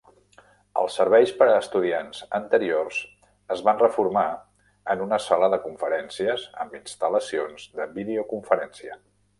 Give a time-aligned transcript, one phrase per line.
[0.83, 3.03] Els serveis per a estudiants anteriors
[3.57, 4.25] es van reformar
[4.95, 9.03] en una sala de conferències amb instal·lacions de videoconferència.